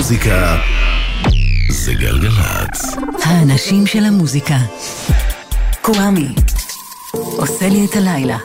[0.00, 0.56] המוזיקה
[1.70, 2.96] זה גלגלצ.
[3.24, 4.56] האנשים של המוזיקה.
[5.82, 6.28] קוואמי.
[7.12, 8.38] עושה לי את הלילה.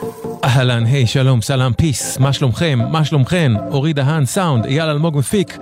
[0.44, 2.78] אהלן, היי, שלום, סלאם, פיס, מה שלומכם?
[2.90, 3.52] מה שלומכן?
[3.70, 5.58] אורי דהן, סאונד, אייל אלמוג מפיק.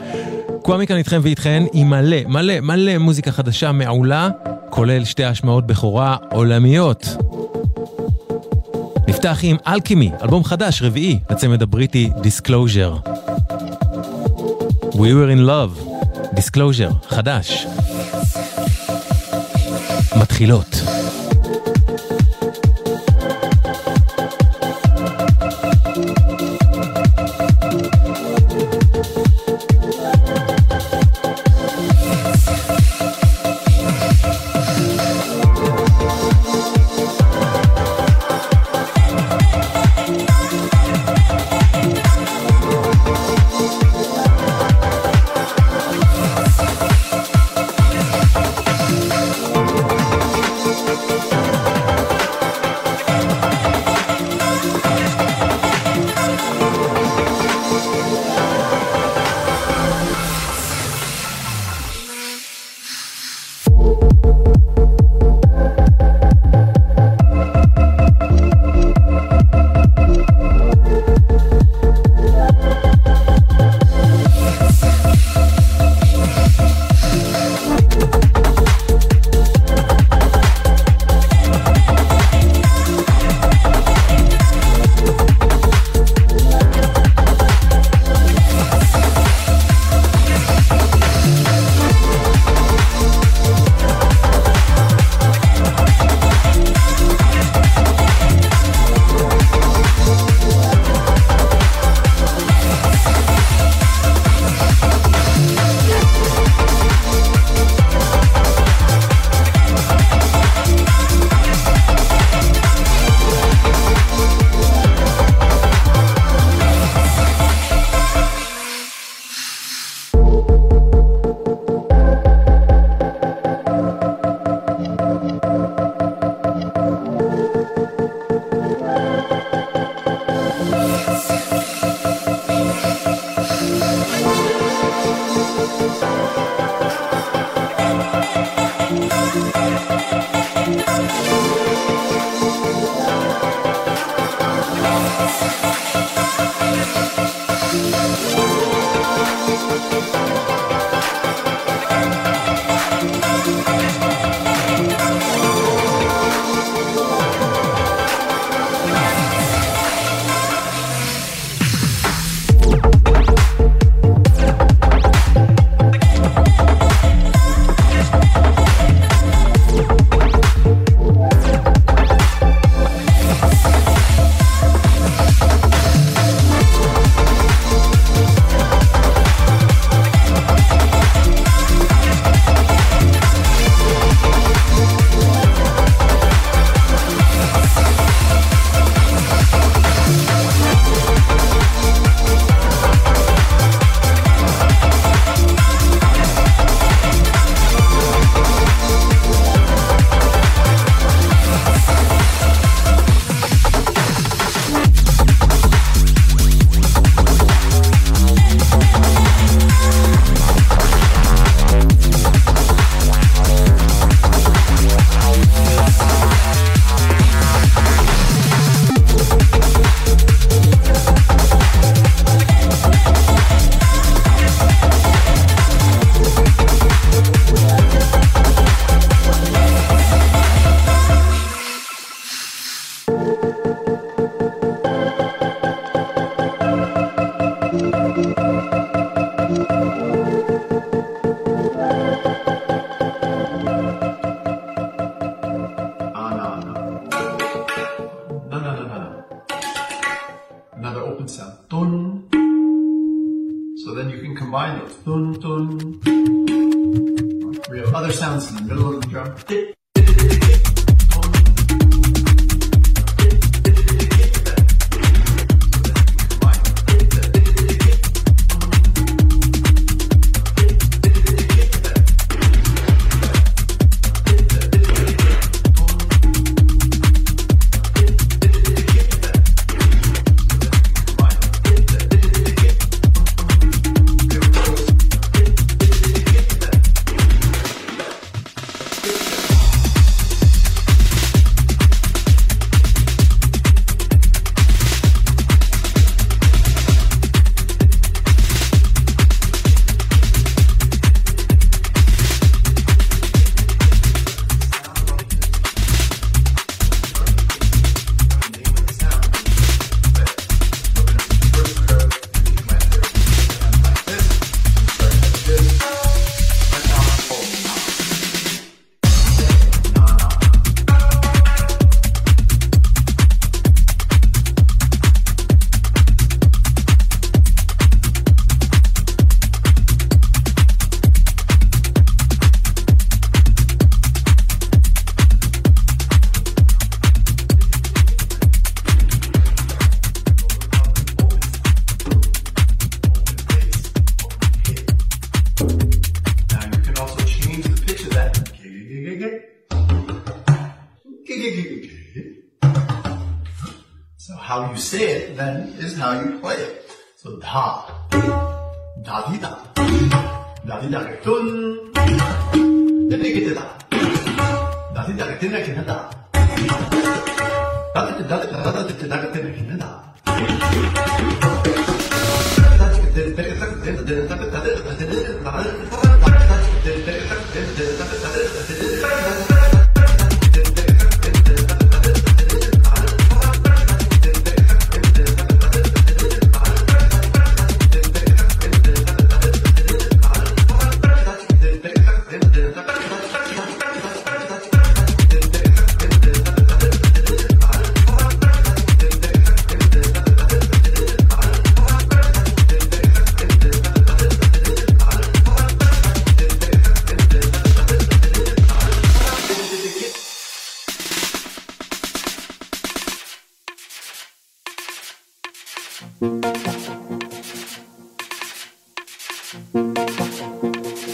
[0.63, 4.29] קוואמי כאן איתכם ואיתכן עם מלא, מלא, מלא מוזיקה חדשה מעולה,
[4.71, 7.17] כולל שתי השמעות בכורה עולמיות.
[9.09, 13.24] נפתח עם אלכימי, אלבום חדש, רביעי, לצמד הבריטי Disclosure.
[14.95, 15.71] We were in love,
[16.35, 17.67] Disclosure, חדש.
[20.17, 20.83] מתחילות.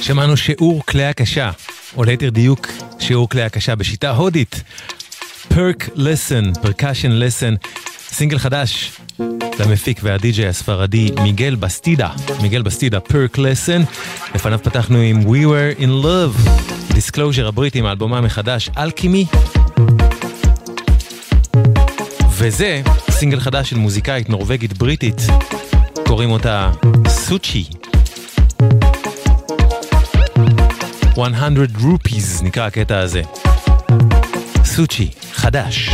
[0.00, 1.50] שמענו שיעור כלי הקשה,
[1.96, 2.66] או ליתר דיוק,
[2.98, 4.62] שיעור כלי הקשה בשיטה הודית.
[5.48, 7.54] Perc Lesson, Percussion Lesson,
[8.08, 8.92] סינגל חדש
[9.60, 12.08] למפיק והדי-ג'יי הספרדי מיגל בסטידה,
[12.42, 13.82] מיגל בסטידה, Perc Lesson.
[14.34, 16.50] לפניו פתחנו עם We Were In Love,
[16.94, 19.26] Disclosure הבריטים מאלבומם החדש, Alchemy.
[22.30, 25.26] וזה סינגל חדש של מוזיקאית נורבגית בריטית,
[26.06, 26.70] קוראים אותה
[27.08, 27.79] סוצ'י.
[31.28, 33.22] 100 rupees נקרא הקטע הזה.
[34.64, 35.90] סוצ'י, חדש.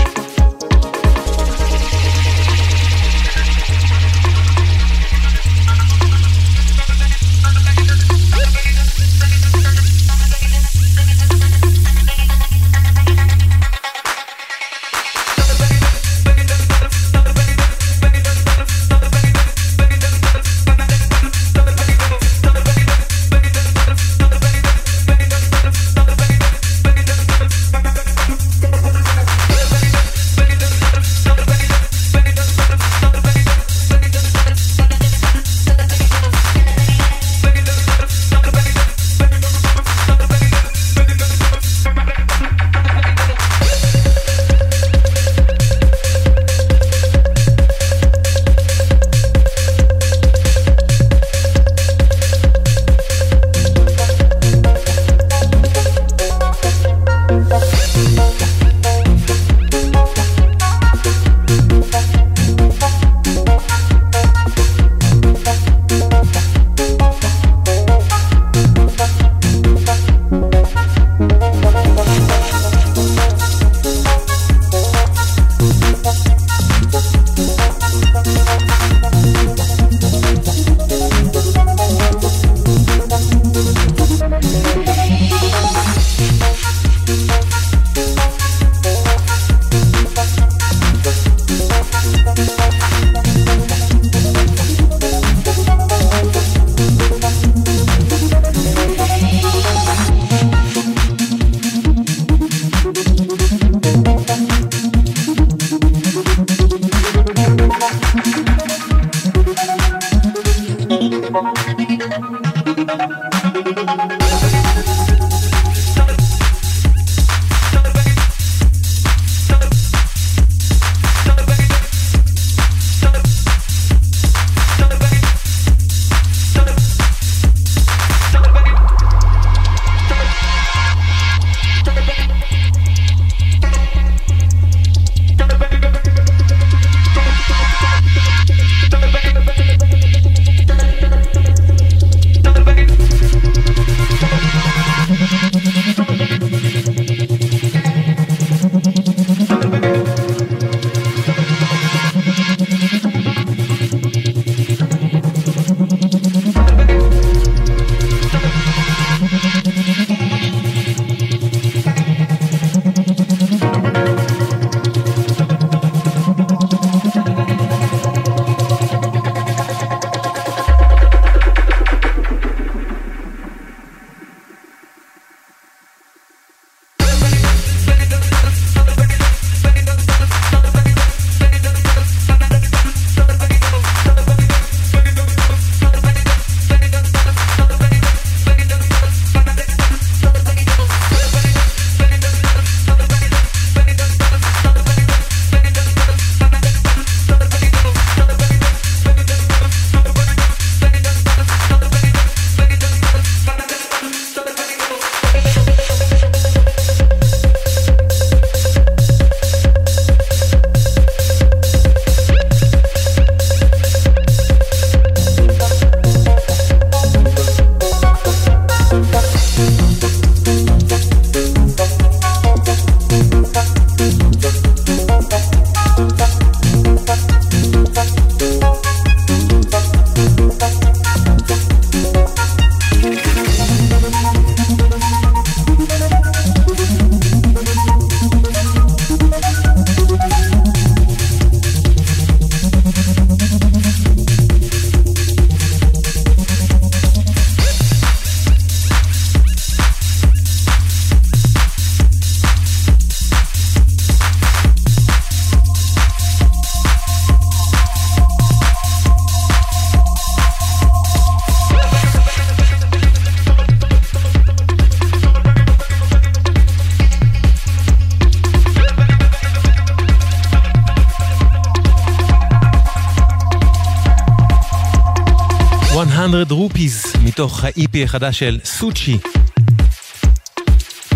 [276.50, 279.18] רופיז מתוך ה-EP החדש של סוצ'י.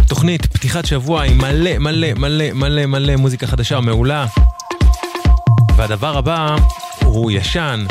[0.08, 4.26] תוכנית פתיחת שבוע עם מלא מלא מלא מלא מלא מוזיקה חדשה ומעולה.
[5.76, 6.56] והדבר הבא
[7.04, 7.84] הוא ישן,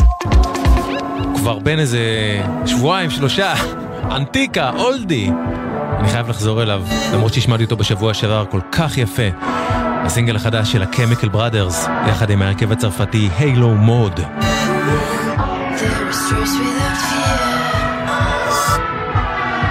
[1.35, 1.99] כבר בין איזה
[2.65, 3.53] שבועיים שלושה,
[4.11, 5.29] אנטיקה, אולדי.
[5.99, 6.83] אני חייב לחזור אליו,
[7.13, 9.29] למרות שהשמעתי אותו בשבוע שעבר כל כך יפה.
[10.05, 13.29] הסינגל החדש של ה-Chemical Brothers, יחד עם ההרכב הצרפתי
[15.79, 17.39] There is truth without fear.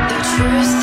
[0.08, 0.77] The truth.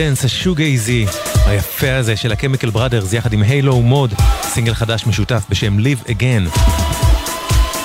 [0.00, 1.06] הדאנס השוגייזי
[1.46, 6.58] היפה הזה של ה-Chemical Brothers יחד עם Halo Maud, סינגל חדש משותף בשם Live Again.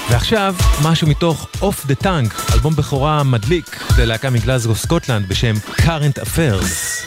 [0.10, 7.04] ועכשיו משהו מתוך Off the Tongue, אלבום בכורה מדליק ללהקה מגלזגו סקוטלנד בשם Current Affairs.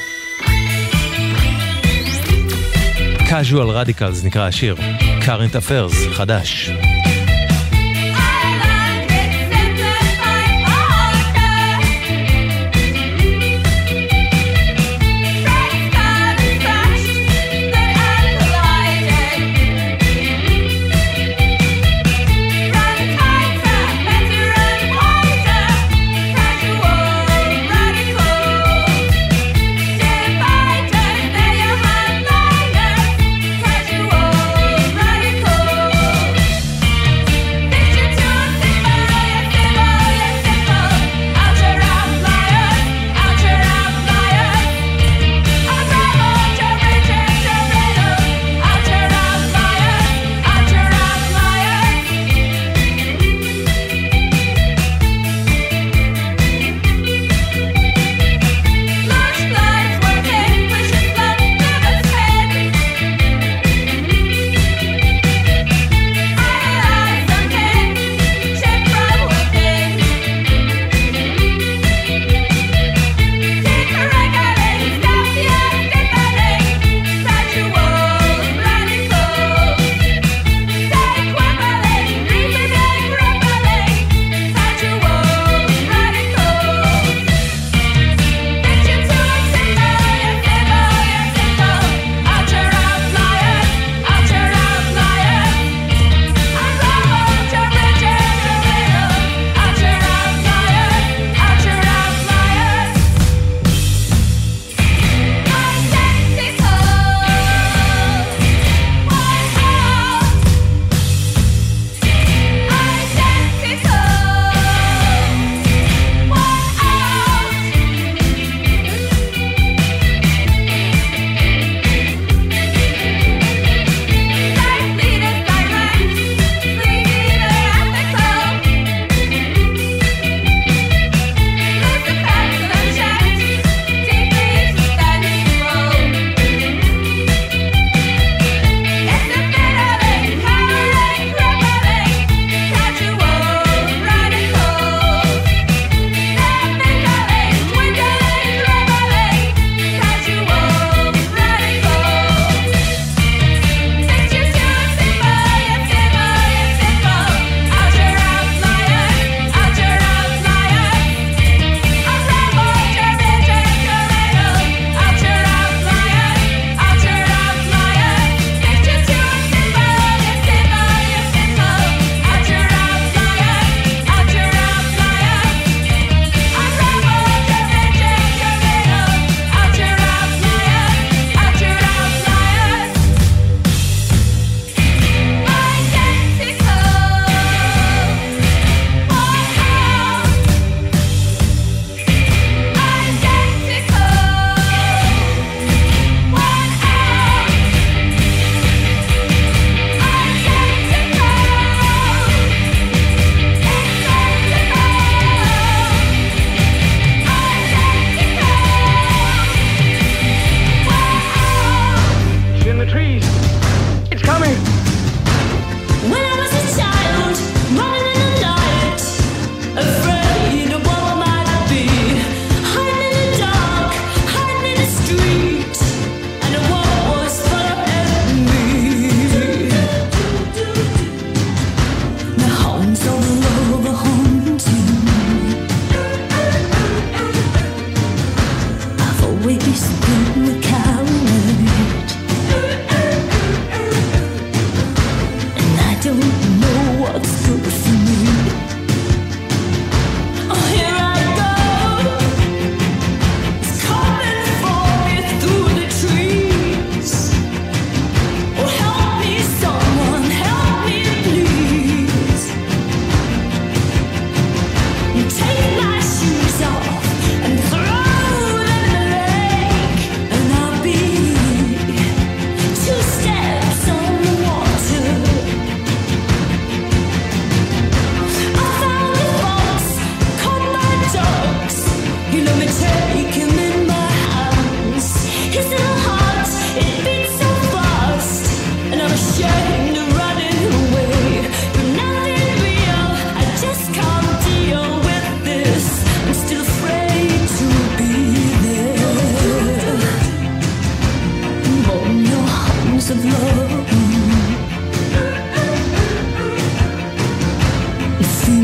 [3.19, 4.77] Casual Radicals נקרא השיר,
[5.21, 6.71] Current Affairs, חדש.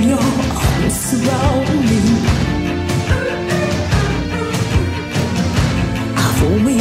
[0.03, 2.01] your arms around me.
[6.17, 6.74] I've always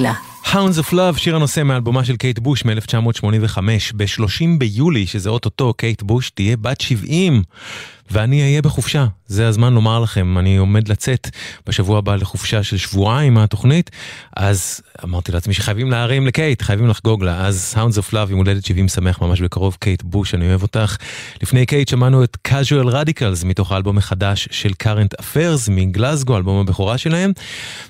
[0.00, 0.14] הלילה.
[0.44, 3.58] Hounds of Love, שיר הנושא מאלבומה של קייט בוש מ-1985.
[3.96, 7.42] ב-30 ביולי, שזה אוטוטו, קייט בוש תהיה בת 70.
[8.10, 11.30] ואני אהיה בחופשה, זה הזמן לומר לכם, אני עומד לצאת
[11.66, 13.90] בשבוע הבא לחופשה של שבועיים מהתוכנית,
[14.36, 18.64] אז אמרתי לעצמי שחייבים להרים לקייט, חייבים לחגוג לה, אז Hounds of Love, יום הולדת
[18.64, 20.96] 70 שמח ממש בקרוב, קייט בוש, אני אוהב אותך.
[21.42, 26.98] לפני קייט שמענו את casual radicals מתוך האלבום החדש של current affairs מגלזגו, אלבום הבכורה
[26.98, 27.32] שלהם,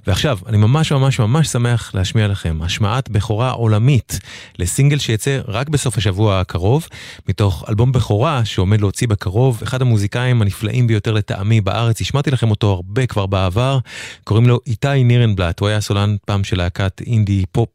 [0.06, 4.20] ועכשיו, אני ממש ממש ממש שמח להשמיע לכם השמעת בכורה עולמית
[4.59, 6.88] לסינגל שיצא רק בסוף השבוע הקרוב,
[7.28, 12.51] מתוך אלבום בכורה שעומד להוציא בקרוב, אחד המוזיק המוזיקאים הנפלאים ביותר לטעמי בארץ, השמעתי לכם
[12.51, 13.79] אותו הרבה כבר בעבר,
[14.25, 17.68] קוראים לו איתי נירנבלט, הוא היה סולן פעם של להקת אינדי פופ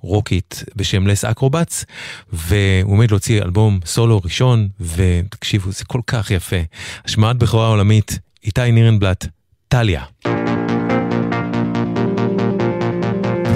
[0.00, 1.84] רוקית בשם לס אקרובטס,
[2.32, 6.56] והוא עומד להוציא אלבום סולו ראשון, ותקשיבו, זה כל כך יפה.
[7.04, 9.26] השמעת בכורה עולמית, איתי נירנבלט,
[9.68, 10.04] טליה.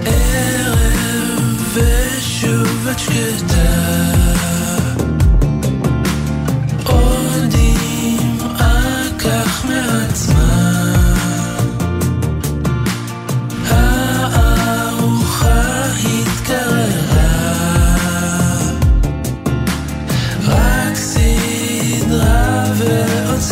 [0.07, 4.27] ערב ושוב את שקטה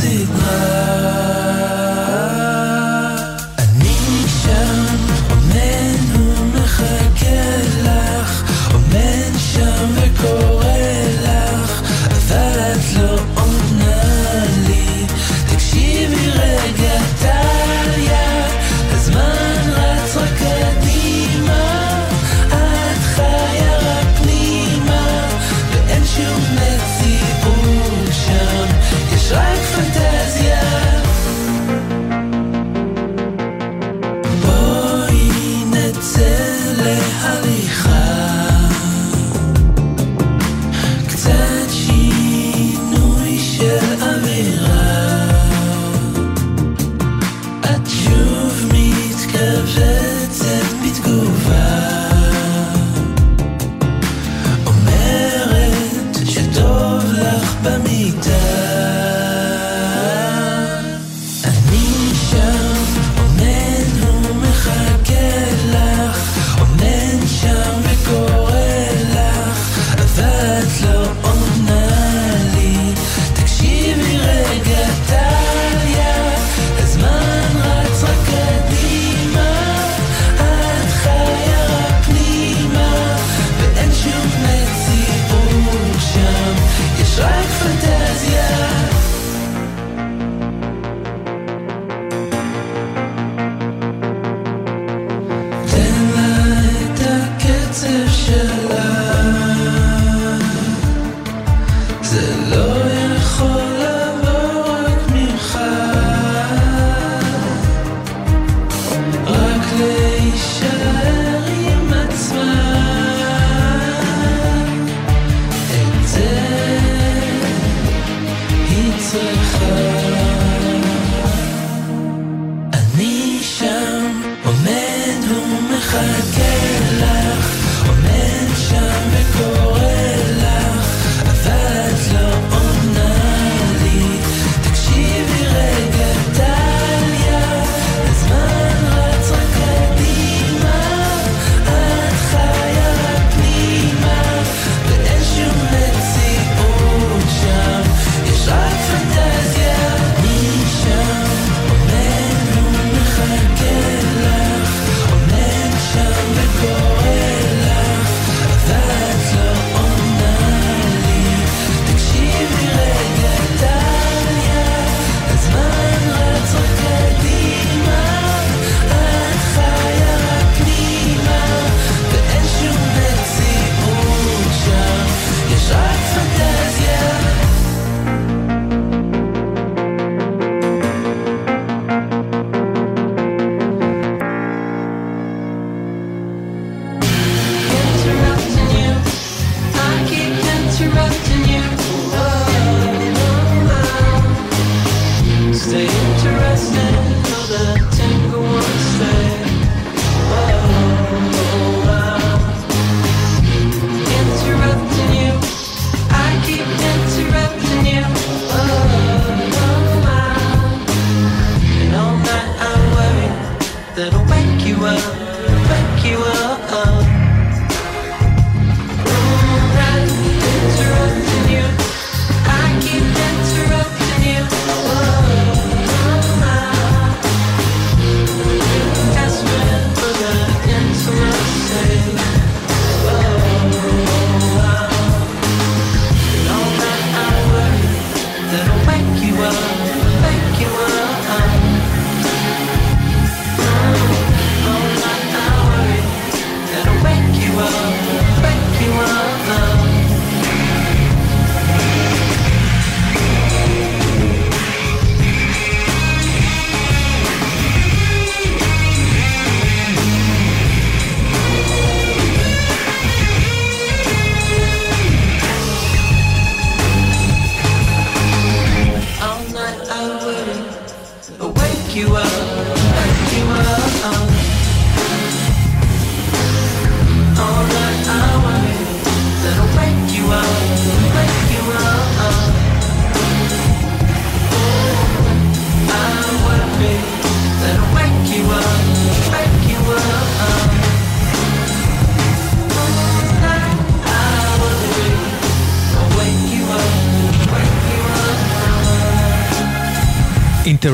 [0.09, 0.76] did love.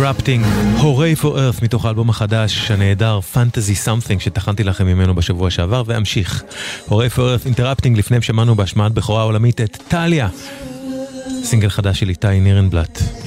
[0.02, 0.46] Erupting,
[0.80, 6.42] הורי for Earth מתוך האלבום החדש הנהדר Fantasy Something שטחנתי לכם ממנו בשבוע שעבר ואמשיך.
[6.88, 10.28] הורי for Earth Interrupting לפניהם שמענו בהשמעת בכורה עולמית את טליה,
[11.44, 13.21] סינגל חדש של איתי נירנבלט.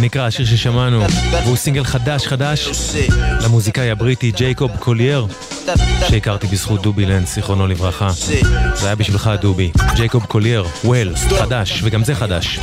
[0.00, 1.02] נקרא השיר ששמענו,
[1.44, 2.68] והוא סינגל חדש חדש
[3.44, 5.26] למוזיקאי הבריטי ג'ייקוב קולייר.
[6.08, 8.08] שהכרתי בזכות דובי לנס, זיכרונו לברכה.
[8.74, 9.70] זה היה בשבילך דובי.
[9.94, 12.60] ג'ייקוב קולייר, Well, חדש, וגם זה חדש.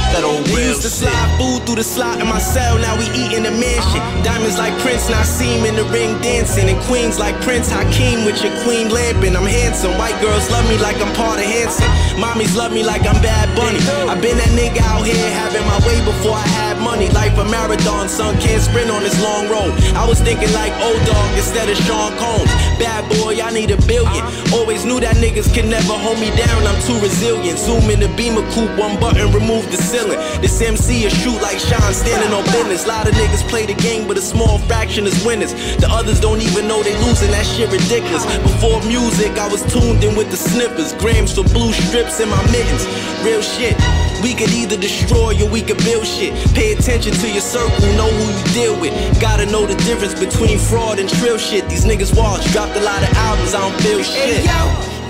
[12.18, 13.78] Mommies love me like I'm bad bunny.
[14.10, 17.08] I've been that nigga out here having my way before I had money.
[17.10, 19.72] Life a marathon, son can't sprint on this long road.
[20.02, 22.50] I was thinking like old dog instead of Sean Combs.
[22.82, 24.24] Bad bad boy, I need a billion.
[24.54, 27.60] Always knew that niggas can never hold me down, I'm too resilient.
[27.60, 30.20] Zoom in the beamer coupe, one button, remove the ceiling.
[30.42, 32.88] This MC is shoot like Sean standing on business.
[32.88, 35.54] Lot of niggas play the game, but a small fraction is winners.
[35.78, 38.26] The others don't even know they losing, that shit ridiculous.
[38.42, 40.94] Before music, I was tuned in with the snippers.
[40.94, 42.86] Grams for blue strips in my mittens.
[43.24, 43.78] Real shit.
[44.24, 46.34] We could either destroy or we could build shit.
[46.56, 48.94] Pay attention to your circle, know who you deal with.
[49.22, 51.70] Gotta know the difference between fraud and trill shit.
[51.70, 54.42] These niggas washed, dropped a lot of albums, I don't feel shit.
[54.42, 54.60] Hey yo,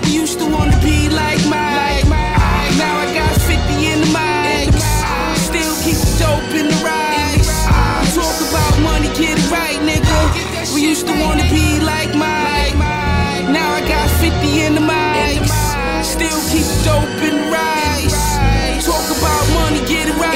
[0.04, 2.04] we used to wanna be like Mike.
[2.76, 4.76] Now I got 50 in the mic.
[5.40, 7.48] Still keep the dope in the rice.
[8.14, 10.74] Talk about money, get it right, nigga.
[10.74, 12.76] We used to wanna be like Mike.
[13.48, 15.48] Now I got 50 in the mic.
[16.04, 17.17] Still keep the dope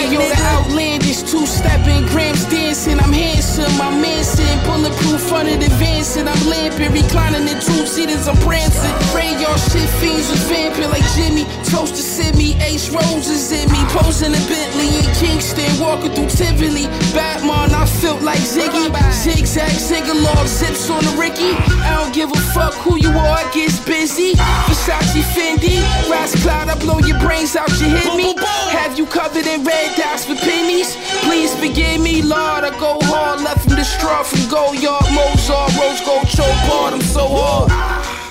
[0.05, 2.99] right, Yo, the outlandish two-stepping, grams dancing.
[2.99, 3.13] I'm
[3.53, 6.29] handsome, I'm Manson, bulletproof front of advancing.
[6.29, 8.29] I'm lamping, reclining in two seaters.
[8.29, 8.93] I'm prancing.
[9.13, 11.45] Pray y'all shit fiends was vamping like Jimmy.
[11.69, 16.87] Toast to Sydney, Ace Roses in me, posing in Bentley in Kingston, walking through Tivoli.
[17.13, 18.89] Batman, I felt like Ziggy.
[19.13, 21.53] Zigzag, Zigalog, zips on the Ricky.
[21.85, 24.35] I don't give a fuck who you are, I get busy.
[24.67, 28.35] Versace Fendi, Ras Cloud, I blow your brains out, you hit me.
[28.73, 30.97] Have you covered in red dots for pennies?
[31.25, 32.65] Please forgive me, Lord.
[32.65, 36.95] I go hard, left from the straw from Goyard, Mozart, Rose Gold, choke hard.
[36.95, 37.71] I'm so hard.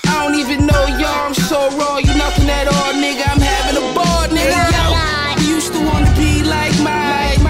[0.08, 1.98] I don't even know y'all, I'm so raw.
[1.98, 3.24] You nothing at all, nigga.
[3.28, 4.62] I'm having a ball, nigga.
[4.72, 4.84] Yo,
[5.36, 7.40] we used to wanna be like Mike.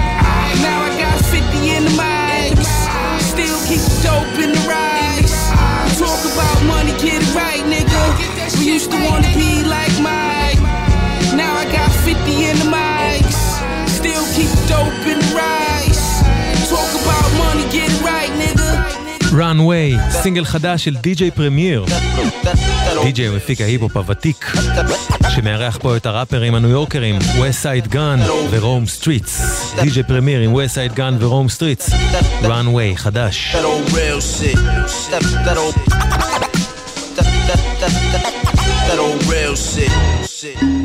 [0.65, 2.59] Now I got 50 in the mic.
[3.23, 5.37] Still keep the dope in the rice.
[5.99, 8.59] Talk about money, get it right, nigga.
[8.59, 9.52] We used to wanna be
[19.33, 21.85] runway, סינגל חדש של די.ג'יי פרמייר.
[23.03, 24.53] די.ג'יי הוא מפיק ההיפ-הופ הוותיק,
[25.35, 29.73] שמארח פה את הראפרים הניו יורקרים, Westside Gunn ו Rome Streetz.
[29.83, 31.91] די.ג'יי פרמייר עם Westside Gunn ו Rome Streetz.
[32.43, 33.57] runway חדש.
[38.89, 40.82] That old real shit.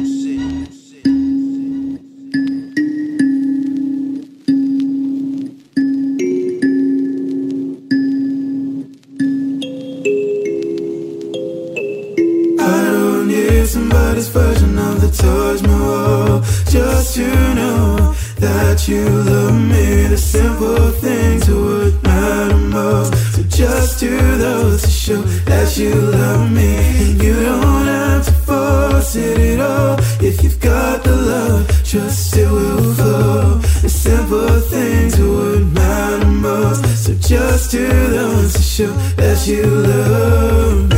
[14.38, 16.42] Version of the Taj Mahal.
[16.76, 17.28] Just to
[17.58, 18.14] know
[18.46, 20.08] that you love me.
[20.14, 23.12] The simple things what matter most.
[23.34, 24.16] So just do
[24.46, 25.22] those to show
[25.52, 26.72] that you love me.
[27.04, 29.96] And you don't have to force it at all.
[30.30, 33.58] If you've got the love, trust it will flow.
[33.84, 36.82] The simple things what matter most.
[37.04, 40.97] So just do those to show that you love me.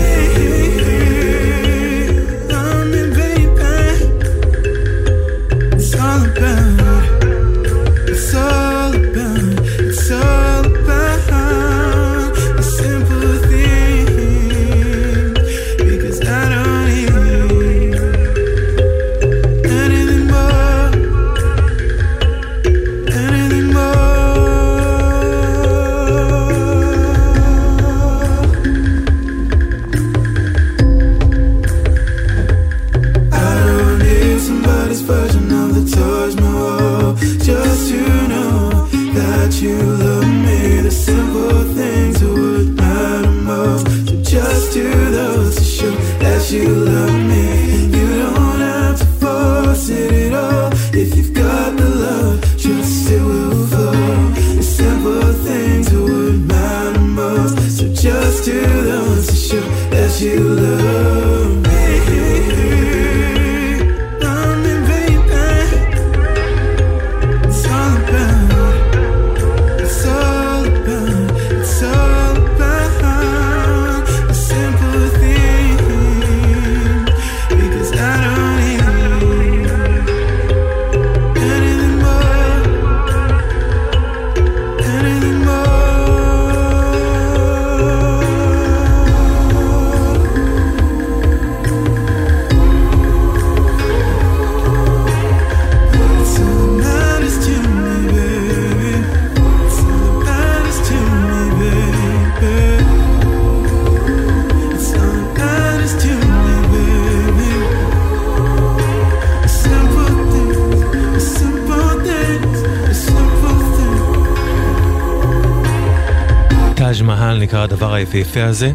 [117.80, 118.72] הדבר היפהפה הזה,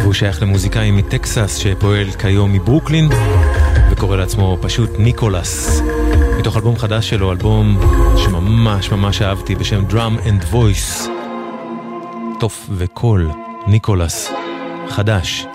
[0.00, 3.08] והוא שייך למוזיקאי מטקסס שפועל כיום מברוקלין,
[3.90, 5.82] וקורא לעצמו פשוט ניקולס.
[6.38, 7.80] מתוך אלבום חדש שלו, אלבום
[8.16, 11.08] שממש ממש אהבתי בשם Drum and Voice.
[12.38, 13.30] תוף וקול,
[13.66, 14.30] ניקולס,
[14.88, 15.46] חדש.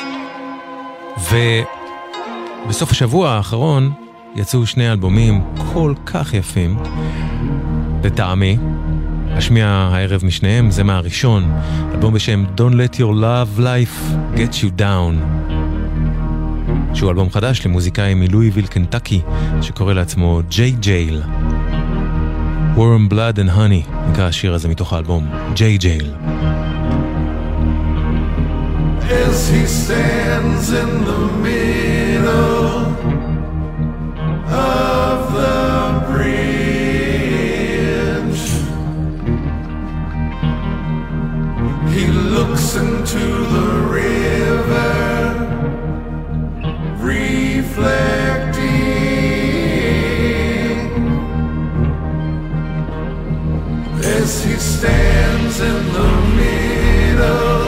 [2.65, 3.91] ובסוף השבוע האחרון
[4.35, 6.77] יצאו שני אלבומים כל כך יפים,
[8.03, 8.57] לטעמי.
[9.37, 11.51] אשמיע הערב משניהם, זה מהראשון,
[11.93, 15.15] אלבום בשם Don't Let Your Love Life Get You Down.
[16.93, 19.21] שהוא אלבום חדש למוזיקאי מלואיוויל קנטקי,
[19.61, 21.21] שקורא לעצמו ג'יי ג'ייל.
[22.75, 26.13] Warm Blood and Honey, נקרא השיר הזה מתוך האלבום, ג'יי ג'ייל.
[29.01, 32.64] As he stands in the middle
[54.45, 57.64] he stands in the middle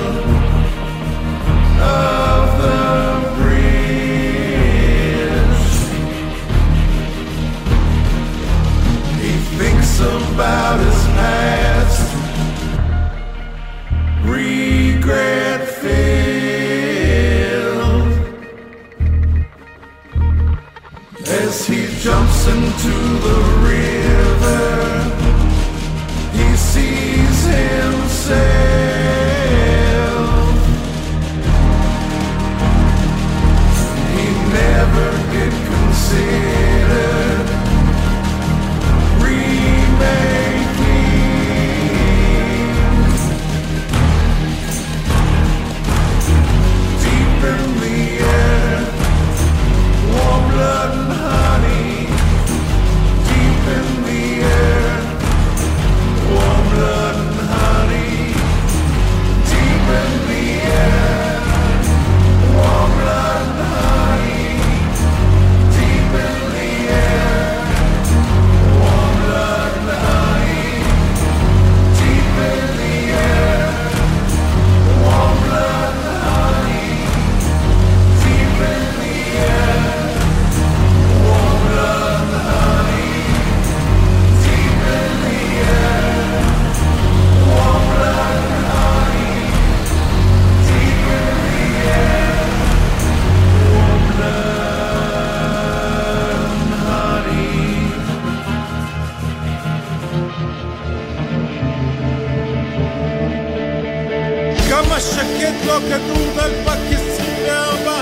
[104.98, 108.02] כמה שקט לו הכדור דלפק 24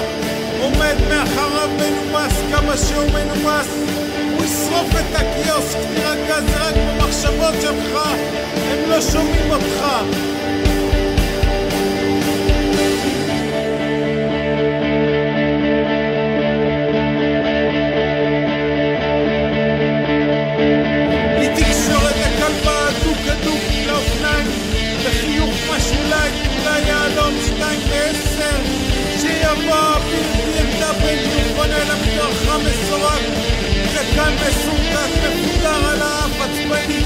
[0.60, 3.68] עומד מאחריו מנומס כמה שהוא מנומס.
[4.38, 8.00] הוא ישרוף את הקיוסק תירגע זה רק במחשבות שלך
[8.56, 9.86] הם לא שומעים אותך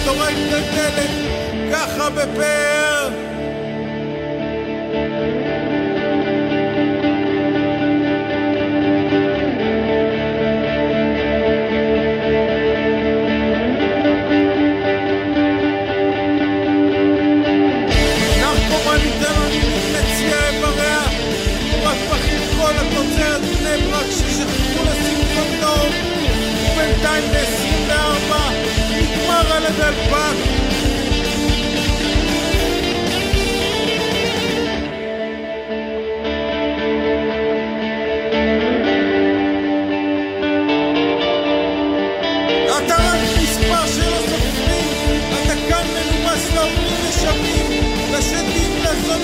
[0.09, 2.88] עצבני טורק את הדלת ככה בפאר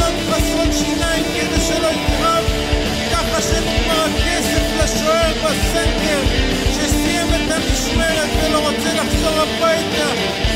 [0.05, 2.43] לזונות חסרות שיניים כדי שלא יקרב,
[3.11, 6.21] ככה שנגמר הכסף לשוער בסנטר,
[6.73, 10.07] שסיים את המשמרת ולא רוצה לחזור הביתה,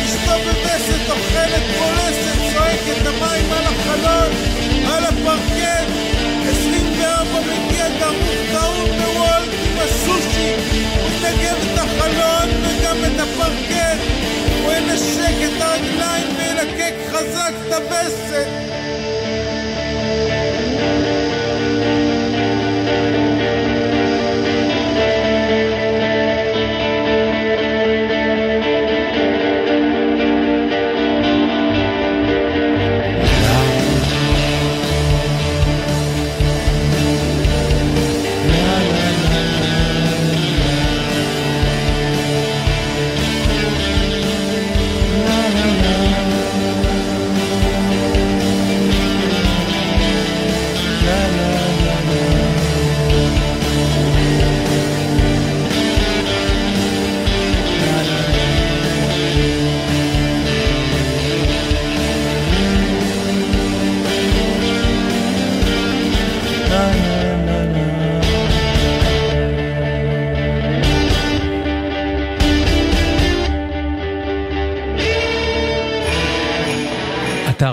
[0.05, 4.31] אשתו בווסת אוכלת פולסת, צועקת המים על החלון,
[4.87, 5.87] על הפרקט,
[6.49, 10.53] 24 מגיע דרוך טעון בוולט עם הסושי,
[11.01, 13.99] הוא מנגב את החלון וגם את הפרקט,
[14.63, 18.78] הוא ינשק את הרגליים וילקק חזק את הווסת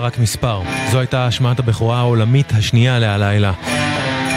[0.07, 0.61] רק מספר.
[0.91, 3.53] זו הייתה השמעת הבכורה העולמית השנייה להלילה.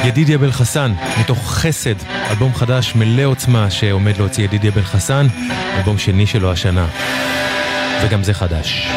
[0.05, 1.95] ידידיה בן חסן, מתוך חסד,
[2.31, 5.27] אלבום חדש מלא עוצמה שעומד להוציא ידידיה בן חסן,
[5.77, 6.87] אלבום שני שלו השנה.
[8.03, 8.89] וגם זה חדש.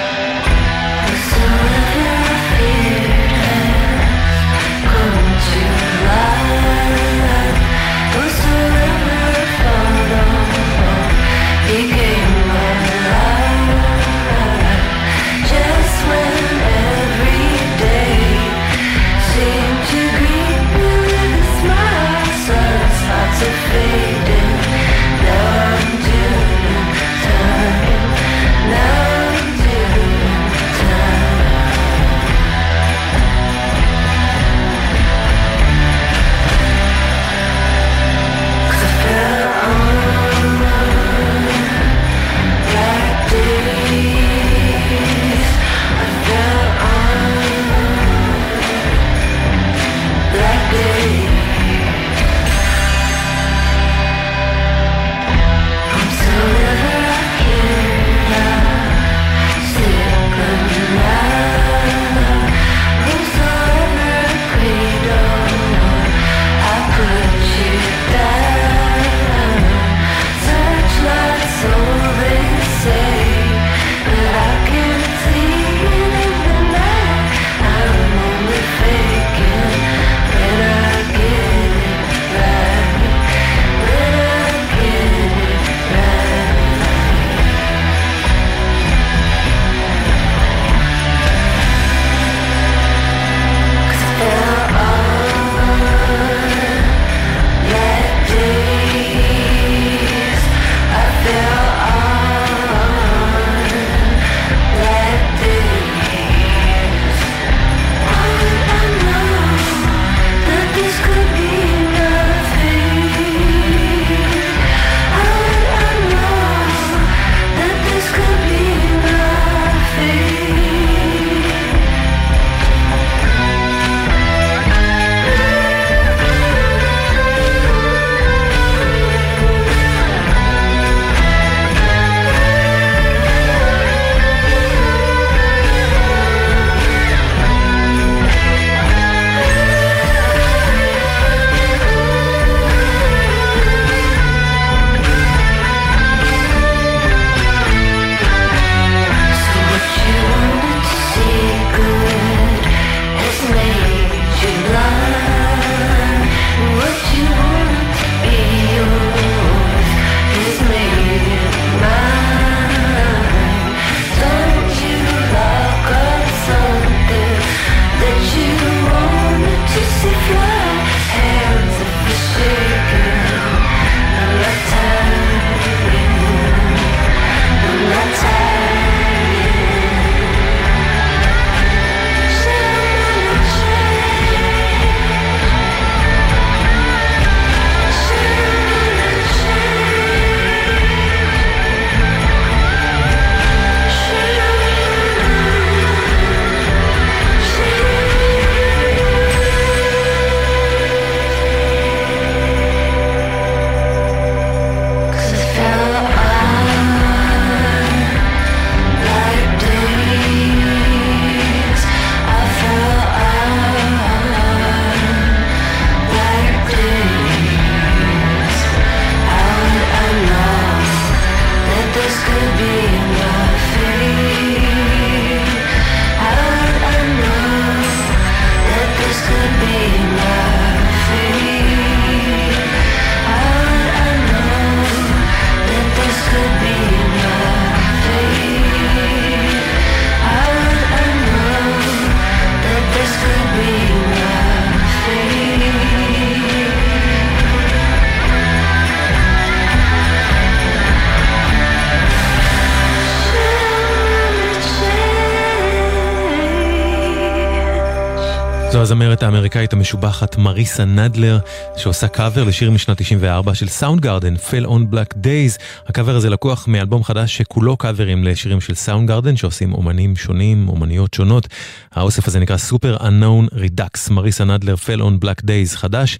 [259.23, 261.39] האמריקאית המשובחת מריסה נדלר,
[261.77, 265.61] שעושה קאבר לשיר משנת 94 של סאונדגארדן, Fell on Black Days.
[265.87, 271.47] הקאבר הזה לקוח מאלבום חדש שכולו קאברים לשירים של סאונדגארדן, שעושים אומנים שונים, אומניות שונות.
[271.91, 276.17] האוסף הזה נקרא Super Unknown Redux, מריסה נדלר, Fell on Black Days חדש.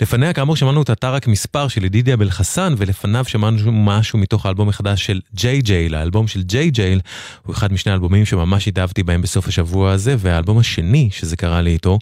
[0.00, 5.06] לפניה כאמור שמענו את הטראק מספר של ידידיה בלחסן, ולפניו שמענו משהו מתוך האלבום החדש
[5.06, 5.94] של ג'יי ג'ייל.
[5.94, 7.00] האלבום של ג'יי ג'ייל
[7.42, 11.70] הוא אחד משני האלבומים שממש התאהבתי בהם בסוף השבוע הזה, והאלבום השני שזה קרה לי
[11.70, 11.98] איתו,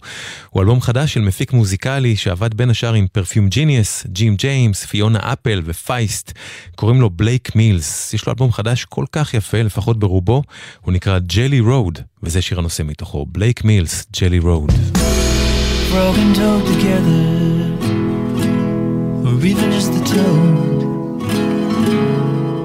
[0.49, 5.19] הוא אלבום חדש של מפיק מוזיקלי שעבד בין השאר עם פרפיום ג'יניאס, ג'ים ג'יימס, פיונה
[5.21, 6.31] אפל ופייסט,
[6.75, 8.13] קוראים לו בלייק מילס.
[8.13, 10.43] יש לו אלבום חדש כל כך יפה, לפחות ברובו,
[10.81, 14.71] הוא נקרא ג'לי רוד, וזה שיר הנושא מתוכו, בלייק מילס, ג'לי רוד.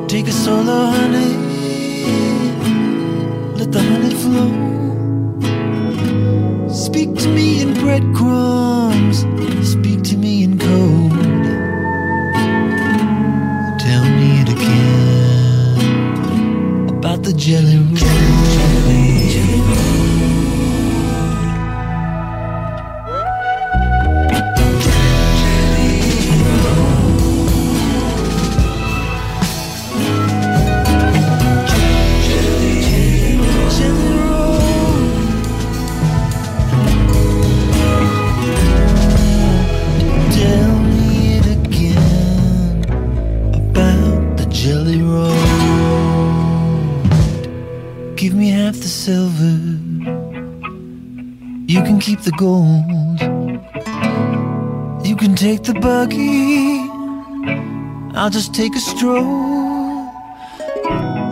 [0.09, 1.33] Take a solo honey,
[3.59, 4.88] let the honey flow.
[6.73, 9.21] Speak to me in breadcrumbs.
[9.69, 11.12] Speak to me in code.
[13.81, 15.79] Tell me it again
[16.89, 18.68] about the jelly roll.
[55.89, 56.86] Buggy,
[58.14, 60.12] I'll just take a stroll.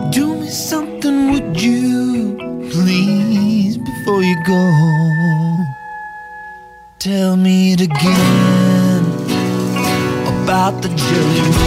[0.09, 2.35] Do me something, would you
[2.71, 4.63] please, before you go?
[6.97, 9.03] Tell me it again
[10.33, 11.66] about the jelly.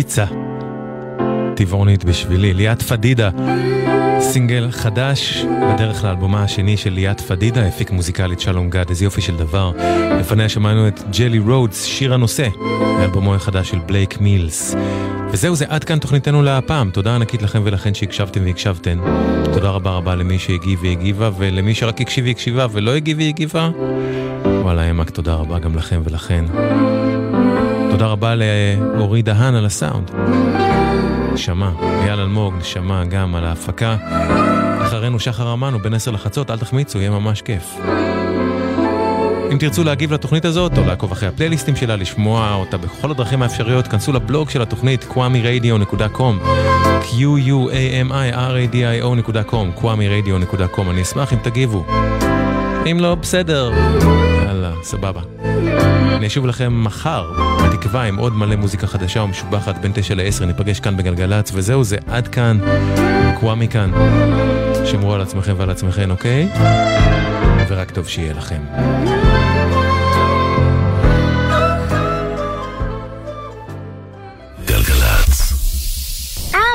[0.00, 0.24] פיצה.
[1.56, 2.54] טבעונית בשבילי.
[2.54, 3.30] ליאת פדידה.
[4.20, 9.36] סינגל חדש בדרך לאלבומה השני של ליאת פדידה, הפיק מוזיקלית שלום גד, איזה יופי של
[9.36, 9.72] דבר.
[10.20, 12.48] לפניה שמענו את ג'לי רודס, שיר הנושא,
[12.98, 14.74] מאלבומו החדש של בלייק מילס.
[15.30, 16.90] וזהו זה, עד כאן תוכניתנו להפעם.
[16.90, 18.98] תודה ענקית לכם ולכן שהקשבתם והקשבתן.
[19.52, 23.70] תודה רבה רבה למי שהגיב והגיבה, ולמי שרק הקשיב והקשיבה ולא הגיב והגיבה.
[24.44, 26.44] וואלה, עמק, תודה רבה גם לכם ולכן.
[28.00, 30.10] תודה רבה לאורי דהן על הסאונד.
[31.32, 31.72] נשמה,
[32.02, 33.96] אייל אלמוג, נשמה גם על ההפקה.
[34.82, 37.76] אחרינו שחר אמנו בין עשר לחצות, אל תחמיצו, יהיה ממש כיף.
[39.52, 43.88] אם תרצו להגיב לתוכנית הזאת, או לעקוב אחרי הפלייליסטים שלה, לשמוע אותה בכל הדרכים האפשריות,
[43.88, 46.44] כנסו לבלוג של התוכנית, kwamiradio.com,
[47.02, 51.84] q-u-a-m-i-r-a-d-i-o.com, kwamiradio.com, אני אשמח אם תגיבו.
[52.86, 53.72] אם לא, בסדר.
[54.46, 55.20] יאללה, סבבה.
[56.16, 57.30] אני אשוב לכם מחר,
[57.64, 61.96] בתקווה, עם עוד מלא מוזיקה חדשה ומשובחת בין 9 ל-10, ניפגש כאן בגלגלצ, וזהו זה,
[62.08, 62.58] עד כאן,
[63.40, 63.90] קוואמי כאן.
[64.84, 66.48] שמרו על עצמכם ועל עצמכם, אוקיי?
[67.68, 68.60] ורק טוב שיהיה לכם.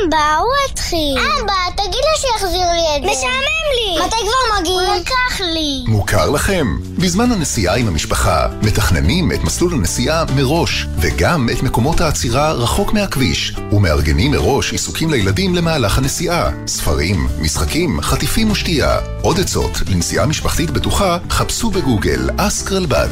[0.08, 1.18] אבא, הוא התחיל.
[1.18, 3.10] אבא, תגיד לו שיחזיר לי את זה.
[3.12, 4.06] משעמם לי.
[4.06, 4.80] מתי כבר מגיעים?
[4.80, 5.84] הוא לקח לי.
[5.88, 6.68] מוכר לכם?
[6.98, 13.56] בזמן הנסיעה עם המשפחה, מתכננים את מסלול הנסיעה מראש, וגם את מקומות העצירה רחוק מהכביש,
[13.72, 16.50] ומארגנים מראש עיסוקים לילדים למהלך הנסיעה.
[16.68, 19.00] ספרים, משחקים, חטיפים ושתייה.
[19.22, 23.10] עוד עצות לנסיעה משפחתית בטוחה, חפשו בגוגל אסקרלבד.